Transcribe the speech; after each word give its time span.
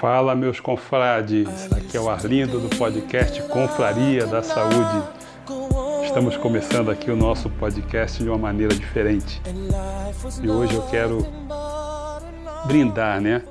Fala, 0.00 0.34
meus 0.34 0.58
confrades. 0.58 1.70
Aqui 1.70 1.94
é 1.94 2.00
o 2.00 2.08
Arlindo 2.08 2.58
do 2.58 2.74
podcast 2.74 3.42
Confraria 3.42 4.26
da 4.26 4.42
Saúde. 4.42 5.06
Estamos 6.06 6.38
começando 6.38 6.90
aqui 6.90 7.10
o 7.10 7.16
nosso 7.16 7.50
podcast 7.50 8.22
de 8.22 8.26
uma 8.26 8.38
maneira 8.38 8.74
diferente. 8.74 9.42
E 10.42 10.48
hoje 10.48 10.74
eu 10.74 10.80
quero 10.86 11.18
brindar, 12.66 13.20
né, 13.20 13.42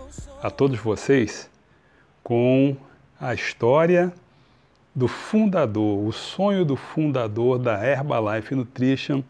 a 0.42 0.50
todos 0.50 0.80
vocês 0.80 1.48
com 2.24 2.76
a 3.22 3.32
história 3.36 4.12
do 4.96 5.08
fundador, 5.08 6.04
o 6.04 6.12
sonho 6.12 6.66
do 6.66 6.76
fundador 6.76 7.60
da 7.60 7.86
Herbalife 7.86 8.56
Nutrition 8.56 9.22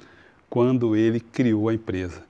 quando 0.49 0.95
ele 0.95 1.19
criou 1.19 1.67
a 1.67 1.73
empresa. 1.73 2.23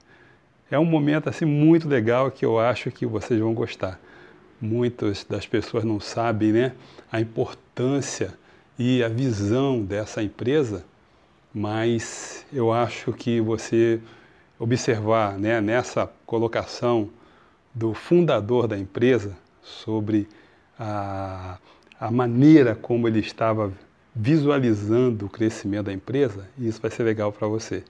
É 0.72 0.80
um 0.80 0.86
momento 0.86 1.30
assim 1.30 1.46
muito 1.46 1.88
legal 1.88 2.32
que 2.32 2.44
eu 2.44 2.58
acho 2.58 2.90
que 2.90 3.06
vocês 3.06 3.40
vão 3.40 3.54
gostar. 3.54 4.00
Muitas 4.62 5.26
das 5.28 5.46
pessoas 5.48 5.84
não 5.84 6.00
sabem, 6.00 6.52
né, 6.52 6.74
a 7.12 7.22
importância 7.22 8.34
e 8.78 9.04
a 9.04 9.08
visão 9.08 9.82
dessa 9.82 10.22
empresa, 10.22 10.86
mas 11.54 12.46
eu 12.52 12.72
acho 12.72 13.14
que 13.14 13.40
você 13.42 14.00
observar, 14.58 15.38
né, 15.38 15.62
nessa 15.62 16.12
colocação 16.26 17.10
do 17.74 17.94
fundador 17.94 18.68
da 18.68 18.78
empresa 18.78 19.38
sobre 19.62 20.28
a 20.78 21.58
a 22.00 22.10
maneira 22.10 22.76
como 22.76 23.08
ele 23.08 23.20
estava 23.20 23.74
visualizando 24.16 25.26
o 25.26 25.30
crescimento 25.30 25.88
da 25.88 25.94
empresa, 25.94 26.48
isso 26.58 26.82
vai 26.82 26.90
ser 26.90 27.04
legal 27.04 27.32
para 27.32 27.48
você. 27.48 27.84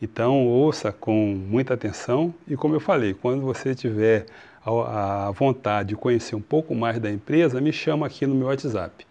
Então, 0.00 0.46
ouça 0.46 0.90
com 0.90 1.34
muita 1.34 1.74
atenção 1.74 2.34
e, 2.48 2.56
como 2.56 2.74
eu 2.74 2.80
falei, 2.80 3.12
quando 3.12 3.42
você 3.42 3.74
tiver 3.74 4.26
a 4.66 5.30
vontade 5.30 5.90
de 5.90 5.96
conhecer 5.96 6.34
um 6.34 6.40
pouco 6.40 6.74
mais 6.74 6.98
da 6.98 7.10
empresa, 7.10 7.60
me 7.60 7.70
chama 7.72 8.06
aqui 8.06 8.26
no 8.26 8.34
meu 8.34 8.46
WhatsApp. 8.46 9.06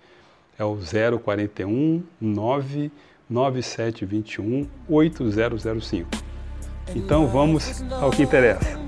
É 0.57 0.63
o 0.63 0.79
041 1.23 2.03
99721 2.19 4.67
8005. 4.89 6.09
Então, 6.95 7.27
vamos 7.27 7.83
ao 7.91 8.09
que 8.11 8.23
interessa. 8.23 8.81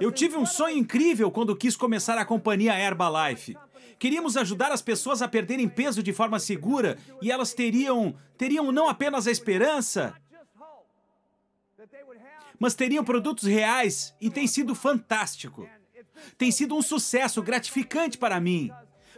Eu 0.00 0.12
tive 0.12 0.36
um 0.36 0.46
sonho 0.46 0.76
incrível 0.76 1.30
quando 1.30 1.56
quis 1.56 1.76
começar 1.76 2.18
a 2.18 2.24
companhia 2.24 2.78
Herbalife. 2.78 3.56
Queríamos 3.98 4.36
ajudar 4.36 4.70
as 4.70 4.80
pessoas 4.80 5.22
a 5.22 5.28
perderem 5.28 5.68
peso 5.68 6.02
de 6.02 6.12
forma 6.12 6.38
segura 6.38 6.96
e 7.20 7.32
elas 7.32 7.52
teriam 7.52 8.14
teriam 8.36 8.70
não 8.70 8.88
apenas 8.88 9.26
a 9.26 9.30
esperança, 9.30 10.14
mas 12.58 12.74
teriam 12.74 13.04
produtos 13.04 13.44
reais 13.44 14.14
e 14.20 14.30
tem 14.30 14.46
sido 14.46 14.74
fantástico. 14.74 15.68
Tem 16.36 16.50
sido 16.50 16.74
um 16.76 16.82
sucesso 16.82 17.42
gratificante 17.42 18.18
para 18.18 18.40
mim, 18.40 18.70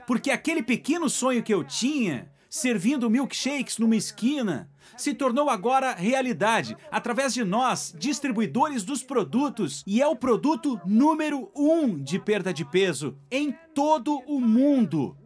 porque 0.06 0.30
aquele 0.30 0.62
pequeno 0.62 1.08
sonho 1.08 1.42
que 1.42 1.52
eu 1.52 1.64
tinha, 1.64 2.30
servindo 2.48 3.08
milkshakes 3.08 3.78
numa 3.78 3.96
esquina, 3.96 4.70
se 4.96 5.14
tornou 5.14 5.48
agora 5.48 5.94
realidade 5.94 6.76
através 6.90 7.32
de 7.32 7.44
nós, 7.44 7.94
distribuidores 7.98 8.84
dos 8.84 9.02
produtos, 9.02 9.82
e 9.86 10.02
é 10.02 10.06
o 10.06 10.16
produto 10.16 10.80
número 10.84 11.50
um 11.56 11.98
de 11.98 12.18
perda 12.18 12.52
de 12.52 12.64
peso 12.64 13.16
em 13.30 13.56
todo 13.74 14.18
o 14.26 14.40
mundo. 14.40 15.16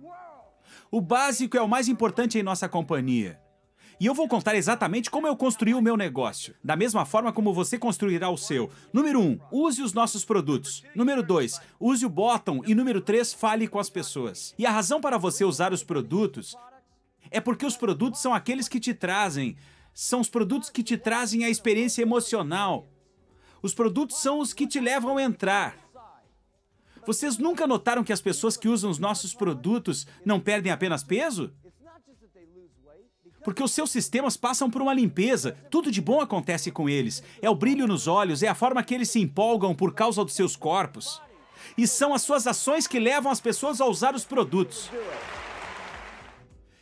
O 0.90 1.00
básico 1.00 1.56
é 1.56 1.62
o 1.62 1.68
mais 1.68 1.88
importante 1.88 2.38
em 2.38 2.42
nossa 2.42 2.68
companhia. 2.68 3.40
E 4.00 4.06
eu 4.06 4.14
vou 4.14 4.28
contar 4.28 4.54
exatamente 4.54 5.10
como 5.10 5.26
eu 5.26 5.36
construí 5.36 5.74
o 5.74 5.82
meu 5.82 5.96
negócio, 5.96 6.54
da 6.62 6.76
mesma 6.76 7.04
forma 7.04 7.32
como 7.32 7.54
você 7.54 7.78
construirá 7.78 8.28
o 8.28 8.36
seu. 8.36 8.70
Número 8.92 9.20
1, 9.20 9.22
um, 9.22 9.38
use 9.52 9.82
os 9.82 9.92
nossos 9.92 10.24
produtos. 10.24 10.82
Número 10.94 11.22
2, 11.22 11.60
use 11.78 12.04
o 12.04 12.08
bottom. 12.08 12.62
E 12.66 12.74
número 12.74 13.00
3, 13.00 13.32
fale 13.32 13.68
com 13.68 13.78
as 13.78 13.88
pessoas. 13.88 14.54
E 14.58 14.66
a 14.66 14.70
razão 14.70 15.00
para 15.00 15.18
você 15.18 15.44
usar 15.44 15.72
os 15.72 15.82
produtos 15.82 16.56
é 17.30 17.40
porque 17.40 17.64
os 17.64 17.76
produtos 17.76 18.20
são 18.20 18.34
aqueles 18.34 18.68
que 18.68 18.80
te 18.80 18.92
trazem, 18.92 19.56
são 19.92 20.20
os 20.20 20.28
produtos 20.28 20.70
que 20.70 20.82
te 20.82 20.96
trazem 20.96 21.44
a 21.44 21.50
experiência 21.50 22.02
emocional. 22.02 22.88
Os 23.62 23.72
produtos 23.72 24.18
são 24.18 24.40
os 24.40 24.52
que 24.52 24.66
te 24.66 24.80
levam 24.80 25.16
a 25.16 25.22
entrar. 25.22 25.76
Vocês 27.06 27.38
nunca 27.38 27.66
notaram 27.66 28.02
que 28.02 28.12
as 28.12 28.20
pessoas 28.20 28.56
que 28.56 28.68
usam 28.68 28.90
os 28.90 28.98
nossos 28.98 29.34
produtos 29.34 30.06
não 30.24 30.40
perdem 30.40 30.72
apenas 30.72 31.04
peso? 31.04 31.52
Porque 33.44 33.62
os 33.62 33.72
seus 33.72 33.90
sistemas 33.90 34.36
passam 34.36 34.70
por 34.70 34.80
uma 34.80 34.94
limpeza, 34.94 35.56
tudo 35.70 35.90
de 35.92 36.00
bom 36.00 36.20
acontece 36.20 36.70
com 36.70 36.88
eles. 36.88 37.22
É 37.42 37.50
o 37.50 37.54
brilho 37.54 37.86
nos 37.86 38.08
olhos, 38.08 38.42
é 38.42 38.48
a 38.48 38.54
forma 38.54 38.82
que 38.82 38.94
eles 38.94 39.10
se 39.10 39.20
empolgam 39.20 39.74
por 39.74 39.92
causa 39.92 40.24
dos 40.24 40.34
seus 40.34 40.56
corpos. 40.56 41.20
E 41.76 41.86
são 41.86 42.14
as 42.14 42.22
suas 42.22 42.46
ações 42.46 42.86
que 42.86 42.98
levam 42.98 43.30
as 43.30 43.40
pessoas 43.40 43.80
a 43.80 43.86
usar 43.86 44.14
os 44.14 44.24
produtos. 44.24 44.90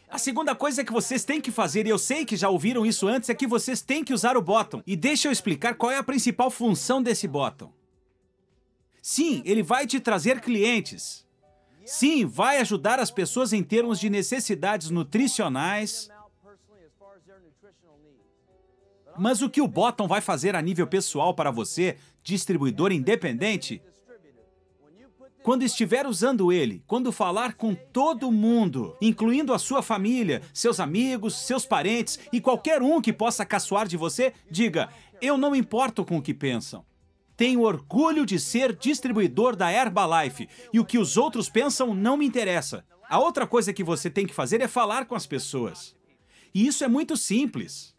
A 0.08 0.18
segunda 0.18 0.54
coisa 0.54 0.84
que 0.84 0.92
vocês 0.92 1.24
têm 1.24 1.40
que 1.40 1.50
fazer, 1.50 1.86
e 1.86 1.90
eu 1.90 1.98
sei 1.98 2.24
que 2.26 2.36
já 2.36 2.48
ouviram 2.48 2.84
isso 2.84 3.08
antes, 3.08 3.30
é 3.30 3.34
que 3.34 3.46
vocês 3.46 3.80
têm 3.80 4.04
que 4.04 4.12
usar 4.12 4.36
o 4.36 4.42
bottom. 4.42 4.82
E 4.86 4.94
deixa 4.94 5.26
eu 5.26 5.32
explicar 5.32 5.74
qual 5.74 5.90
é 5.90 5.96
a 5.96 6.02
principal 6.02 6.50
função 6.50 7.02
desse 7.02 7.26
bottom. 7.26 7.72
Sim, 9.00 9.42
ele 9.44 9.62
vai 9.62 9.86
te 9.86 9.98
trazer 9.98 10.40
clientes. 10.40 11.26
Sim, 11.84 12.26
vai 12.26 12.58
ajudar 12.58 13.00
as 13.00 13.10
pessoas 13.10 13.52
em 13.52 13.62
termos 13.62 13.98
de 13.98 14.08
necessidades 14.08 14.90
nutricionais. 14.90 16.08
Mas 19.18 19.42
o 19.42 19.50
que 19.50 19.60
o 19.60 19.68
bottom 19.68 20.06
vai 20.06 20.20
fazer 20.20 20.56
a 20.56 20.62
nível 20.62 20.86
pessoal 20.86 21.34
para 21.34 21.50
você, 21.50 21.96
distribuidor 22.22 22.92
independente, 22.92 23.82
quando 25.42 25.64
estiver 25.64 26.06
usando 26.06 26.52
ele, 26.52 26.84
quando 26.86 27.10
falar 27.10 27.54
com 27.54 27.74
todo 27.74 28.30
mundo, 28.30 28.96
incluindo 29.00 29.52
a 29.52 29.58
sua 29.58 29.82
família, 29.82 30.40
seus 30.54 30.78
amigos, 30.78 31.34
seus 31.34 31.66
parentes 31.66 32.18
e 32.32 32.40
qualquer 32.40 32.80
um 32.80 33.00
que 33.00 33.12
possa 33.12 33.44
caçoar 33.44 33.88
de 33.88 33.96
você, 33.96 34.32
diga: 34.48 34.88
Eu 35.20 35.36
não 35.36 35.54
importo 35.54 36.04
com 36.04 36.18
o 36.18 36.22
que 36.22 36.32
pensam. 36.32 36.84
Tenho 37.36 37.62
orgulho 37.62 38.24
de 38.24 38.38
ser 38.38 38.76
distribuidor 38.76 39.56
da 39.56 39.72
Herbalife 39.72 40.48
e 40.72 40.78
o 40.78 40.84
que 40.84 40.98
os 40.98 41.16
outros 41.16 41.48
pensam 41.48 41.92
não 41.92 42.16
me 42.16 42.24
interessa. 42.24 42.84
A 43.08 43.18
outra 43.18 43.46
coisa 43.46 43.72
que 43.72 43.82
você 43.82 44.08
tem 44.08 44.26
que 44.26 44.34
fazer 44.34 44.60
é 44.60 44.68
falar 44.68 45.06
com 45.06 45.14
as 45.16 45.26
pessoas. 45.26 45.96
E 46.54 46.66
isso 46.66 46.84
é 46.84 46.88
muito 46.88 47.16
simples. 47.16 47.94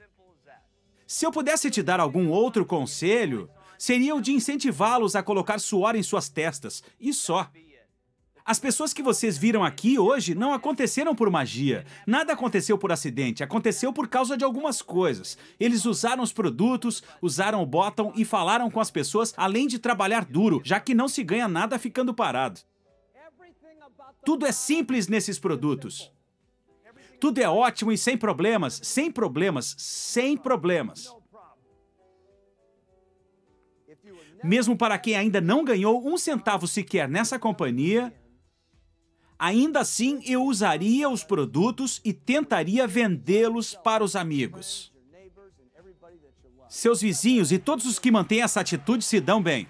Se 1.13 1.27
eu 1.27 1.31
pudesse 1.31 1.69
te 1.69 1.83
dar 1.83 1.99
algum 1.99 2.29
outro 2.29 2.65
conselho, 2.65 3.47
seria 3.77 4.15
o 4.15 4.19
de 4.19 4.31
incentivá-los 4.31 5.15
a 5.15 5.21
colocar 5.21 5.59
suor 5.59 5.95
em 5.95 6.01
suas 6.01 6.27
testas, 6.27 6.81
e 6.99 7.13
só. 7.13 7.51
As 8.43 8.57
pessoas 8.57 8.93
que 8.93 9.03
vocês 9.03 9.37
viram 9.37 9.63
aqui 9.63 9.99
hoje 9.99 10.33
não 10.33 10.53
aconteceram 10.53 11.13
por 11.13 11.29
magia. 11.29 11.85
Nada 12.07 12.33
aconteceu 12.33 12.79
por 12.79 12.91
acidente, 12.91 13.43
aconteceu 13.43 13.93
por 13.93 14.07
causa 14.07 14.35
de 14.35 14.43
algumas 14.43 14.81
coisas. 14.81 15.37
Eles 15.59 15.85
usaram 15.85 16.23
os 16.23 16.33
produtos, 16.33 17.03
usaram 17.21 17.61
o 17.61 17.65
bottom 17.67 18.11
e 18.15 18.25
falaram 18.25 18.71
com 18.71 18.79
as 18.79 18.89
pessoas, 18.89 19.35
além 19.37 19.67
de 19.67 19.77
trabalhar 19.77 20.25
duro, 20.25 20.63
já 20.65 20.79
que 20.79 20.95
não 20.95 21.07
se 21.07 21.23
ganha 21.23 21.47
nada 21.47 21.77
ficando 21.77 22.11
parado. 22.11 22.59
Tudo 24.25 24.47
é 24.47 24.51
simples 24.51 25.07
nesses 25.07 25.37
produtos. 25.37 26.11
Tudo 27.23 27.39
é 27.39 27.47
ótimo 27.47 27.89
e 27.89 27.97
sem 27.97 28.17
problemas, 28.17 28.81
sem 28.83 29.09
problemas, 29.09 29.75
sem 29.77 30.35
problemas. 30.35 31.09
mesmo 34.43 34.75
para 34.75 34.97
quem 34.97 35.15
ainda 35.15 35.39
não 35.39 35.63
ganhou 35.63 36.05
um 36.05 36.17
centavo 36.17 36.67
sequer 36.67 37.07
nessa 37.07 37.39
companhia, 37.39 38.13
ainda 39.39 39.79
assim 39.79 40.21
eu 40.25 40.43
usaria 40.43 41.07
os 41.07 41.23
produtos 41.23 42.01
e 42.03 42.11
tentaria 42.11 42.85
vendê-los 42.85 43.73
para 43.73 44.03
os 44.03 44.17
amigos. 44.17 44.91
Seus 46.67 46.99
vizinhos 46.99 47.53
e 47.53 47.57
todos 47.57 47.85
os 47.85 47.99
que 47.99 48.11
mantêm 48.11 48.41
essa 48.41 48.59
atitude 48.59 49.05
se 49.05 49.21
dão 49.21 49.41
bem. 49.41 49.65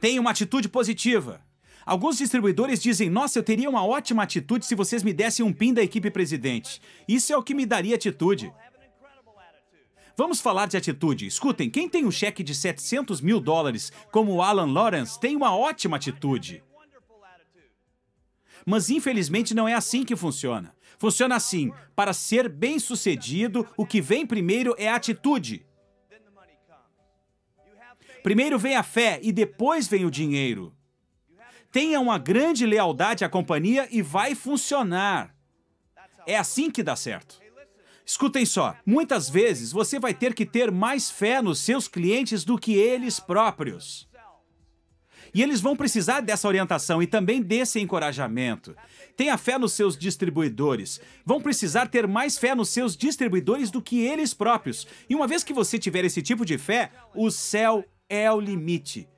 Tenha 0.00 0.20
uma 0.20 0.32
atitude 0.32 0.68
positiva. 0.68 1.40
Alguns 1.84 2.18
distribuidores 2.18 2.80
dizem: 2.80 3.10
Nossa, 3.10 3.38
eu 3.38 3.42
teria 3.42 3.68
uma 3.68 3.84
ótima 3.84 4.22
atitude 4.22 4.64
se 4.66 4.74
vocês 4.74 5.02
me 5.02 5.12
dessem 5.12 5.44
um 5.44 5.52
PIN 5.52 5.74
da 5.74 5.82
equipe 5.82 6.10
presidente. 6.10 6.80
Isso 7.08 7.32
é 7.32 7.36
o 7.36 7.42
que 7.42 7.54
me 7.54 7.66
daria 7.66 7.94
atitude. 7.94 8.52
Vamos 10.16 10.40
falar 10.40 10.66
de 10.66 10.76
atitude. 10.76 11.26
Escutem, 11.26 11.70
quem 11.70 11.88
tem 11.88 12.04
um 12.04 12.10
cheque 12.10 12.42
de 12.42 12.54
700 12.54 13.20
mil 13.20 13.40
dólares, 13.40 13.90
como 14.10 14.32
o 14.32 14.42
Alan 14.42 14.70
Lawrence, 14.70 15.18
tem 15.18 15.34
uma 15.34 15.56
ótima 15.56 15.96
atitude. 15.96 16.62
Mas 18.64 18.90
infelizmente 18.90 19.54
não 19.54 19.66
é 19.66 19.74
assim 19.74 20.04
que 20.04 20.14
funciona. 20.14 20.74
Funciona 20.98 21.34
assim: 21.34 21.72
para 21.96 22.12
ser 22.12 22.48
bem 22.48 22.78
sucedido, 22.78 23.66
o 23.76 23.84
que 23.84 24.00
vem 24.00 24.26
primeiro 24.26 24.74
é 24.78 24.88
a 24.88 24.96
atitude. 24.96 25.66
Primeiro 28.22 28.56
vem 28.56 28.76
a 28.76 28.84
fé 28.84 29.18
e 29.20 29.32
depois 29.32 29.88
vem 29.88 30.04
o 30.04 30.10
dinheiro. 30.10 30.72
Tenha 31.72 31.98
uma 31.98 32.18
grande 32.18 32.66
lealdade 32.66 33.24
à 33.24 33.28
companhia 33.30 33.88
e 33.90 34.02
vai 34.02 34.34
funcionar. 34.34 35.34
É 36.26 36.36
assim 36.36 36.70
que 36.70 36.82
dá 36.82 36.94
certo. 36.94 37.40
Escutem 38.04 38.44
só, 38.44 38.76
muitas 38.84 39.30
vezes 39.30 39.72
você 39.72 39.98
vai 39.98 40.12
ter 40.12 40.34
que 40.34 40.44
ter 40.44 40.70
mais 40.70 41.10
fé 41.10 41.40
nos 41.40 41.60
seus 41.60 41.88
clientes 41.88 42.44
do 42.44 42.58
que 42.58 42.74
eles 42.74 43.18
próprios. 43.18 44.06
E 45.34 45.42
eles 45.42 45.62
vão 45.62 45.74
precisar 45.74 46.20
dessa 46.20 46.46
orientação 46.46 47.02
e 47.02 47.06
também 47.06 47.40
desse 47.40 47.80
encorajamento. 47.80 48.76
Tenha 49.16 49.38
fé 49.38 49.56
nos 49.56 49.72
seus 49.72 49.96
distribuidores. 49.96 51.00
Vão 51.24 51.40
precisar 51.40 51.88
ter 51.88 52.06
mais 52.06 52.36
fé 52.36 52.54
nos 52.54 52.68
seus 52.68 52.94
distribuidores 52.94 53.70
do 53.70 53.80
que 53.80 54.00
eles 54.00 54.34
próprios. 54.34 54.86
E 55.08 55.14
uma 55.14 55.26
vez 55.26 55.42
que 55.42 55.54
você 55.54 55.78
tiver 55.78 56.04
esse 56.04 56.20
tipo 56.20 56.44
de 56.44 56.58
fé, 56.58 56.90
o 57.14 57.30
céu 57.30 57.82
é 58.10 58.30
o 58.30 58.38
limite. 58.38 59.08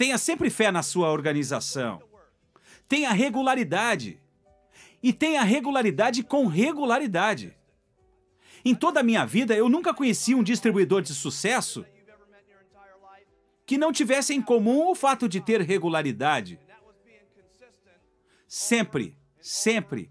Tenha 0.00 0.16
sempre 0.16 0.48
fé 0.48 0.72
na 0.72 0.82
sua 0.82 1.10
organização. 1.10 2.02
Tenha 2.88 3.12
regularidade. 3.12 4.18
E 5.02 5.12
tenha 5.12 5.42
regularidade 5.42 6.22
com 6.22 6.46
regularidade. 6.46 7.54
Em 8.64 8.74
toda 8.74 9.00
a 9.00 9.02
minha 9.02 9.26
vida, 9.26 9.54
eu 9.54 9.68
nunca 9.68 9.92
conheci 9.92 10.34
um 10.34 10.42
distribuidor 10.42 11.02
de 11.02 11.14
sucesso 11.14 11.84
que 13.66 13.76
não 13.76 13.92
tivesse 13.92 14.32
em 14.32 14.40
comum 14.40 14.90
o 14.90 14.94
fato 14.94 15.28
de 15.28 15.38
ter 15.38 15.60
regularidade. 15.60 16.58
Sempre, 18.48 19.14
sempre, 19.38 20.10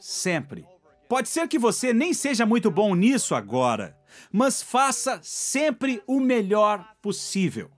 sempre. 0.00 0.66
Pode 1.08 1.28
ser 1.28 1.46
que 1.46 1.60
você 1.60 1.92
nem 1.92 2.12
seja 2.12 2.44
muito 2.44 2.72
bom 2.72 2.92
nisso 2.96 3.36
agora, 3.36 3.96
mas 4.32 4.60
faça 4.60 5.20
sempre 5.22 6.02
o 6.08 6.18
melhor 6.18 6.96
possível. 7.00 7.70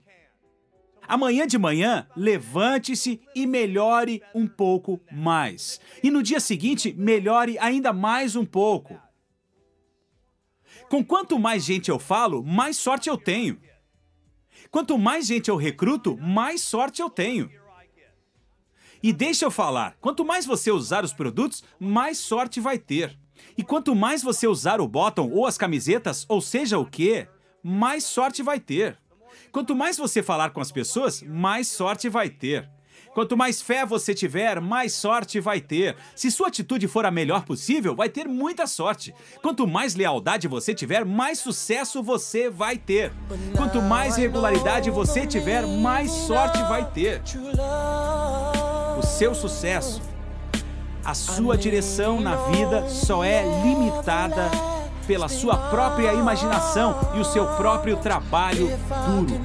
Amanhã 1.11 1.45
de 1.45 1.59
manhã, 1.59 2.07
levante-se 2.15 3.21
e 3.35 3.45
melhore 3.45 4.23
um 4.33 4.47
pouco 4.47 5.01
mais. 5.11 5.81
E 6.05 6.09
no 6.09 6.23
dia 6.23 6.39
seguinte, 6.39 6.95
melhore 6.97 7.59
ainda 7.59 7.93
mais 7.93 8.37
um 8.37 8.45
pouco. 8.45 8.97
Com 10.89 11.05
quanto 11.05 11.37
mais 11.37 11.65
gente 11.65 11.91
eu 11.91 11.99
falo, 11.99 12.45
mais 12.45 12.77
sorte 12.77 13.09
eu 13.11 13.17
tenho. 13.17 13.61
Quanto 14.71 14.97
mais 14.97 15.27
gente 15.27 15.51
eu 15.51 15.57
recruto, 15.57 16.17
mais 16.17 16.61
sorte 16.61 17.03
eu 17.03 17.11
tenho. 17.11 17.51
E 19.03 19.13
deixa 19.13 19.45
eu 19.45 19.51
falar, 19.51 19.97
quanto 20.01 20.25
mais 20.25 20.47
você 20.47 20.71
usar 20.71 21.05
os 21.05 21.13
produtos, 21.13 21.65
mais 21.81 22.19
sorte 22.19 22.61
vai 22.61 22.79
ter. 22.79 23.19
E 23.59 23.65
quanto 23.65 23.97
mais 23.97 24.23
você 24.23 24.47
usar 24.47 24.81
o 24.81 24.87
bottom 24.87 25.29
ou 25.33 25.45
as 25.45 25.59
camisetas, 25.59 26.25
ou 26.29 26.41
seja 26.41 26.79
o 26.79 26.87
que, 26.87 27.27
mais 27.65 28.05
sorte 28.05 28.45
vai 28.45 28.61
ter. 28.61 29.00
Quanto 29.53 29.75
mais 29.75 29.97
você 29.97 30.23
falar 30.23 30.51
com 30.51 30.61
as 30.61 30.71
pessoas, 30.71 31.23
mais 31.23 31.67
sorte 31.67 32.09
vai 32.09 32.31
ter. 32.31 32.69
Quanto 33.13 33.37
mais 33.37 33.61
fé 33.61 33.85
você 33.85 34.15
tiver, 34.15 34.61
mais 34.61 34.93
sorte 34.93 35.41
vai 35.41 35.61
ter. 35.61 35.97
Se 36.15 36.31
sua 36.31 36.47
atitude 36.47 36.87
for 36.87 37.05
a 37.05 37.11
melhor 37.11 37.45
possível, 37.45 37.97
vai 37.97 38.09
ter 38.09 38.29
muita 38.29 38.69
sorte. 38.69 39.13
Quanto 39.43 39.67
mais 39.67 39.97
lealdade 39.97 40.47
você 40.47 40.73
tiver, 40.73 41.05
mais 41.05 41.41
sucesso 41.41 42.01
você 42.03 42.49
vai 42.49 42.79
ter. 42.79 43.13
Quanto 43.57 43.83
mais 43.83 44.15
regularidade 44.17 44.89
você 44.91 45.27
tiver, 45.27 45.67
mais 45.67 46.13
sorte 46.13 46.63
vai 46.63 46.89
ter. 46.89 47.21
O 48.97 49.03
seu 49.03 49.35
sucesso, 49.35 50.01
a 51.05 51.15
sua 51.15 51.59
direção 51.59 52.21
na 52.21 52.37
vida 52.37 52.89
só 52.89 53.25
é 53.25 53.43
limitada 53.65 54.70
pela 55.11 55.29
sua 55.29 55.57
própria 55.71 56.15
imaginação 56.15 56.95
e 57.17 57.19
o 57.19 57.25
seu 57.25 57.45
próprio 57.57 57.97
trabalho 57.97 58.69
duro. 59.09 59.41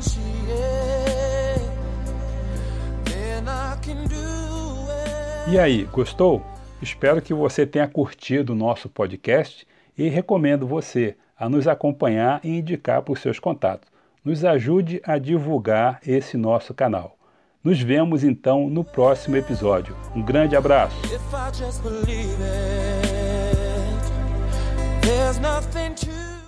E 5.47 5.57
aí, 5.57 5.85
gostou? 5.85 6.45
Espero 6.79 7.19
que 7.19 7.33
você 7.33 7.65
tenha 7.65 7.87
curtido 7.87 8.53
o 8.53 8.55
nosso 8.55 8.87
podcast 8.87 9.65
e 9.97 10.07
recomendo 10.07 10.67
você 10.67 11.15
a 11.35 11.49
nos 11.49 11.67
acompanhar 11.67 12.41
e 12.43 12.59
indicar 12.59 13.01
para 13.01 13.13
os 13.13 13.19
seus 13.19 13.39
contatos. 13.39 13.89
Nos 14.23 14.45
ajude 14.45 15.01
a 15.03 15.17
divulgar 15.17 15.99
esse 16.05 16.37
nosso 16.37 16.75
canal. 16.75 17.17
Nos 17.63 17.81
vemos 17.81 18.23
então 18.23 18.69
no 18.69 18.83
próximo 18.83 19.35
episódio. 19.35 19.97
Um 20.15 20.21
grande 20.21 20.55
abraço. 20.55 20.95
nothing 25.45 26.04